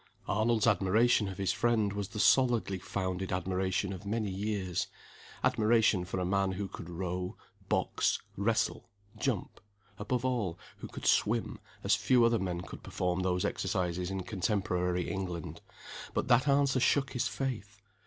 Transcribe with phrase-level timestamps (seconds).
[0.27, 4.87] Arnold's admiration of his friend was the solidly founded admiration of many years;
[5.43, 7.37] admiration for a man who could row,
[7.69, 9.61] box, wrestle, jump
[9.99, 15.07] above all, who could swim as few other men could perform those exercises in contemporary
[15.07, 15.61] England.
[16.15, 17.79] But that answer shook his faith.